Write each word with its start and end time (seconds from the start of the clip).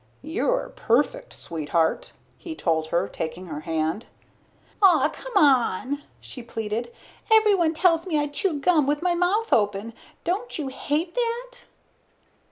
"You're 0.23 0.69
perfect, 0.69 1.31
sweetheart," 1.31 2.13
he 2.39 2.55
told 2.55 2.87
her, 2.87 3.07
taking 3.07 3.45
her 3.45 3.59
hand. 3.59 4.07
"Ah, 4.81 5.11
come 5.13 5.37
on," 5.37 6.01
she 6.19 6.41
pleaded. 6.41 6.91
"Everyone 7.31 7.75
tells 7.75 8.07
me 8.07 8.17
I 8.17 8.25
chew 8.25 8.59
gum 8.59 8.87
with 8.87 9.03
my 9.03 9.13
mouth 9.13 9.53
open. 9.53 9.93
Don't 10.23 10.57
you 10.57 10.69
hate 10.69 11.13
that?" 11.13 11.65